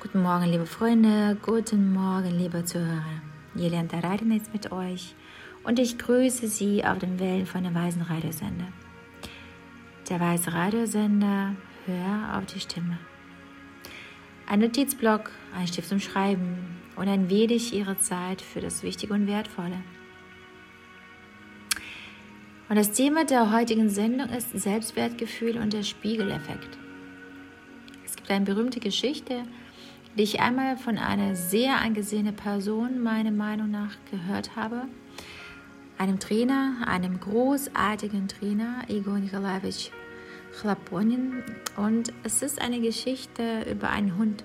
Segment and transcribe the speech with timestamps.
[0.00, 3.20] Guten Morgen, liebe Freunde, guten Morgen, liebe Zuhörer.
[3.56, 5.16] Jelena Taradina ist mit euch
[5.64, 8.68] und ich grüße Sie auf den Wellen von dem Weisen Radiosender.
[10.08, 11.56] Der Weise Radiosender,
[11.86, 12.96] hör auf die Stimme.
[14.46, 19.26] Ein Notizblock, ein Stift zum Schreiben und ein wenig Ihre Zeit für das Wichtige und
[19.26, 19.82] Wertvolle.
[22.68, 26.78] Und das Thema der heutigen Sendung ist Selbstwertgefühl und der Spiegeleffekt.
[28.04, 29.42] Es gibt eine berühmte Geschichte,
[30.18, 34.88] die ich einmal von einer sehr angesehenen Person meiner Meinung nach gehört habe.
[35.96, 39.90] Einem Trainer, einem großartigen Trainer, Igor Nikolajewitsch
[40.60, 41.44] Chlaponin.
[41.76, 44.42] Und es ist eine Geschichte über einen Hund.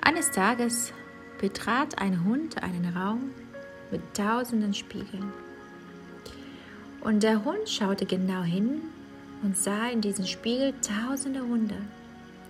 [0.00, 0.92] Eines Tages
[1.40, 3.30] betrat ein Hund einen Raum
[3.92, 5.32] mit tausenden Spiegeln.
[7.00, 8.80] Und der Hund schaute genau hin
[9.42, 11.76] und sah in diesen Spiegel tausende Hunde.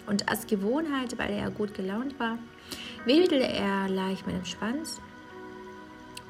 [0.07, 2.39] Und als Gewohnheit, weil er gut gelaunt war,
[3.05, 5.01] wedelte er leicht mit dem Schwanz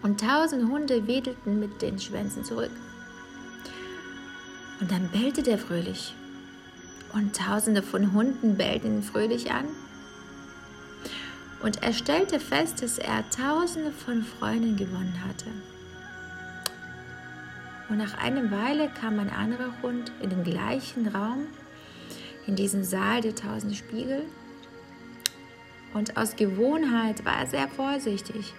[0.02, 2.70] und tausend Hunde wedelten mit den Schwänzen zurück.
[4.80, 6.14] Und dann bellte der fröhlich
[7.14, 9.66] und tausende von Hunden bellten ihn fröhlich an.
[11.62, 15.46] Und er stellte fest, dass er tausende von Freunden gewonnen hatte.
[17.88, 21.46] Und nach einer Weile kam ein anderer Hund in den gleichen Raum
[22.46, 24.24] in diesem Saal der tausend Spiegel.
[25.92, 28.52] Und aus Gewohnheit war er sehr vorsichtig.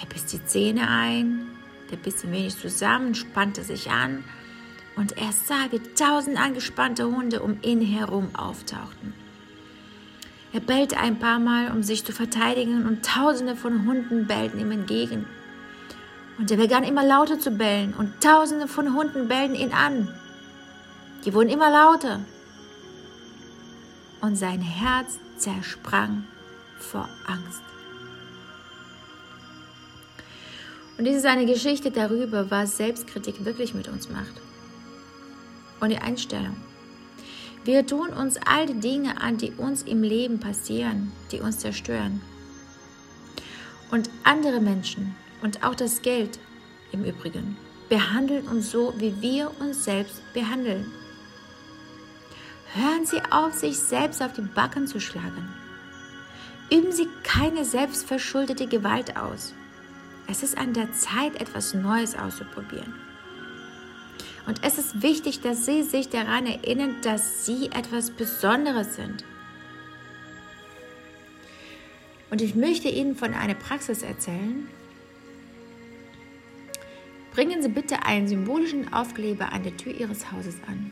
[0.00, 1.48] Er biss die Zähne ein,
[1.90, 4.24] der biss ein wenig zusammen, spannte sich an
[4.96, 9.14] und er sah, wie tausend angespannte Hunde um ihn herum auftauchten.
[10.52, 14.70] Er bellte ein paar Mal, um sich zu verteidigen, und tausende von Hunden bellten ihm
[14.70, 15.24] entgegen.
[16.38, 20.08] Und er begann immer lauter zu bellen, und tausende von Hunden bellten ihn an.
[21.24, 22.20] Die wurden immer lauter
[24.22, 26.24] und sein Herz zersprang
[26.78, 27.62] vor Angst.
[30.96, 34.40] Und dies ist eine Geschichte darüber, was Selbstkritik wirklich mit uns macht.
[35.80, 36.56] Und die Einstellung.
[37.64, 42.20] Wir tun uns all die Dinge an, die uns im Leben passieren, die uns zerstören.
[43.90, 46.38] Und andere Menschen und auch das Geld
[46.92, 47.56] im Übrigen
[47.88, 50.86] behandeln uns so, wie wir uns selbst behandeln.
[52.74, 55.48] Hören Sie auf, sich selbst auf die Backen zu schlagen.
[56.70, 59.52] Üben Sie keine selbstverschuldete Gewalt aus.
[60.26, 62.94] Es ist an der Zeit, etwas Neues auszuprobieren.
[64.46, 69.22] Und es ist wichtig, dass Sie sich daran erinnern, dass Sie etwas Besonderes sind.
[72.30, 74.66] Und ich möchte Ihnen von einer Praxis erzählen.
[77.32, 80.91] Bringen Sie bitte einen symbolischen Aufkleber an der Tür Ihres Hauses an.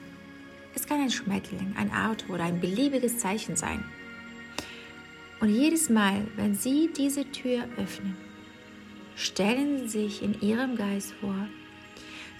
[0.80, 3.84] Es kann ein Schmetterling, ein Auto oder ein beliebiges Zeichen sein.
[5.38, 8.16] Und jedes Mal, wenn Sie diese Tür öffnen,
[9.14, 11.36] stellen Sie sich in Ihrem Geist vor,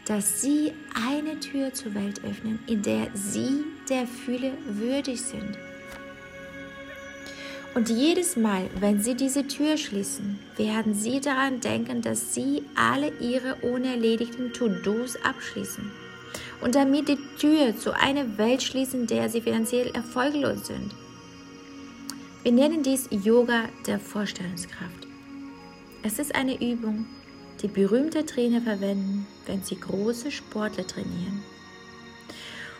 [0.06, 0.73] dass Sie
[1.06, 5.59] eine Tür zur Welt öffnen, in der Sie der Fülle würdig sind.
[7.75, 13.12] Und jedes Mal, wenn Sie diese Tür schließen, werden Sie daran denken, dass Sie alle
[13.21, 16.09] Ihre unerledigten To-Dos abschließen
[16.61, 20.95] und damit die Tür zu einer Welt schließen, der sie finanziell erfolglos sind.
[22.43, 25.07] Wir nennen dies Yoga der Vorstellungskraft.
[26.03, 27.07] Es ist eine Übung,
[27.61, 31.43] die berühmte Trainer verwenden, wenn sie große Sportler trainieren.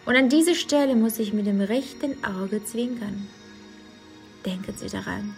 [0.07, 3.29] Und an dieser Stelle muss ich mit dem rechten Auge zwinkern.
[4.47, 5.37] Denken Sie daran,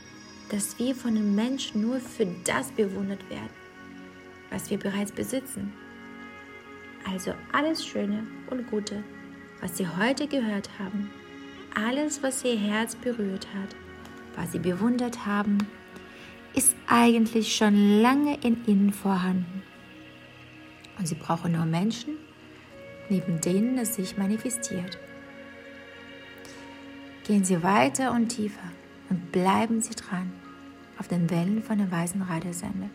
[0.50, 3.50] dass wir von den Menschen nur für das bewundert werden,
[4.50, 5.72] was wir bereits besitzen.
[7.10, 9.02] Also alles Schöne und Gute,
[9.60, 11.10] was Sie heute gehört haben,
[11.74, 13.74] alles, was Ihr Herz berührt hat,
[14.36, 15.58] was Sie bewundert haben,
[16.54, 19.62] ist eigentlich schon lange in Ihnen vorhanden.
[20.98, 22.16] Und Sie brauchen nur Menschen,
[23.08, 24.98] neben denen es sich manifestiert.
[27.24, 28.70] Gehen Sie weiter und tiefer
[29.08, 30.32] und bleiben Sie dran
[30.98, 32.90] auf den Wellen von der Weisen Radiosender.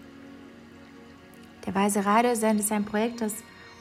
[1.65, 3.33] Der Weise Radiosender ist ein Projekt, das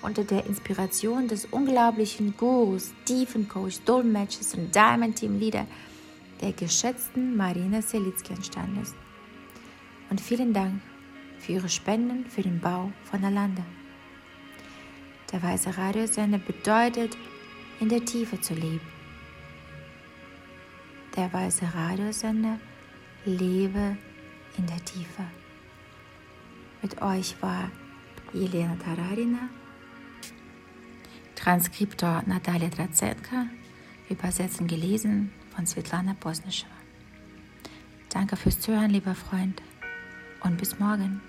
[0.03, 5.67] unter der Inspiration des unglaublichen Gurus, Tiefencoach, Dolmetschers und Diamond Team Leader
[6.41, 8.95] der geschätzten Marina Selitzky entstanden ist.
[10.11, 10.81] Und vielen Dank
[11.39, 13.65] für Ihre Spenden für den Bau von Alanda.
[15.33, 17.17] Der weiße Radiosender bedeutet,
[17.81, 18.81] in der Tiefe zu leben.
[21.17, 22.59] Der weiße Radiosender
[23.25, 23.97] lebe
[24.57, 25.25] in der Tiefe.
[26.83, 27.71] Mit euch war
[28.33, 29.49] Jelena Tararina
[31.47, 33.47] Transkriptor Natalia Drazenka,
[34.11, 36.73] übersetzen gelesen von Svetlana Bosnischewa.
[38.09, 39.63] Danke fürs Zuhören, lieber Freund.
[40.43, 41.21] Und bis morgen.